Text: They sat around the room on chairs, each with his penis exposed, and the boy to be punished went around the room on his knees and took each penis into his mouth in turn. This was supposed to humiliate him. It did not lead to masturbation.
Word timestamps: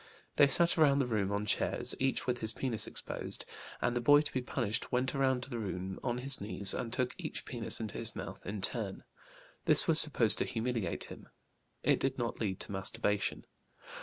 They 0.37 0.47
sat 0.47 0.79
around 0.79 0.97
the 0.97 1.05
room 1.05 1.31
on 1.31 1.45
chairs, 1.45 1.93
each 1.99 2.25
with 2.25 2.39
his 2.39 2.53
penis 2.53 2.87
exposed, 2.87 3.45
and 3.83 3.95
the 3.95 4.01
boy 4.01 4.21
to 4.21 4.33
be 4.33 4.41
punished 4.41 4.91
went 4.91 5.13
around 5.13 5.43
the 5.43 5.59
room 5.59 5.99
on 6.03 6.17
his 6.17 6.41
knees 6.41 6.73
and 6.73 6.91
took 6.91 7.13
each 7.19 7.45
penis 7.45 7.79
into 7.79 7.99
his 7.99 8.15
mouth 8.15 8.43
in 8.43 8.61
turn. 8.61 9.03
This 9.65 9.87
was 9.87 9.99
supposed 10.01 10.39
to 10.39 10.45
humiliate 10.45 11.03
him. 11.11 11.29
It 11.83 11.99
did 11.99 12.17
not 12.17 12.39
lead 12.39 12.59
to 12.61 12.71
masturbation. 12.71 13.45